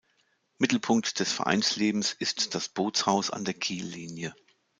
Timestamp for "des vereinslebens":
1.19-2.13